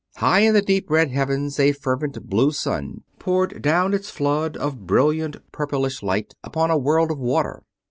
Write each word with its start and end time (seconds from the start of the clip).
High 0.15 0.39
in 0.39 0.55
the 0.55 0.63
deep 0.63 0.89
red 0.89 1.11
heavens 1.11 1.59
a 1.59 1.73
fervent 1.73 2.27
blue 2.27 2.49
sun 2.53 3.03
poured 3.19 3.61
down 3.61 3.93
its 3.93 4.09
flood 4.09 4.57
of 4.57 4.87
brilliant 4.87 5.35
purplish 5.51 6.01
light 6.01 6.33
upon 6.43 6.71
a 6.71 6.75
world 6.79 7.11
of 7.11 7.19
water. 7.19 7.61